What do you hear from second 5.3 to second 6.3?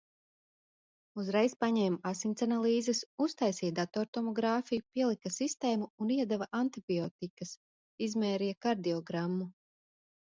sistēmu un